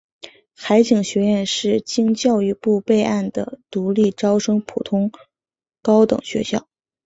[0.55, 5.11] 海警学院是经教育部备案的独立招生普通
[5.83, 6.67] 高等学校。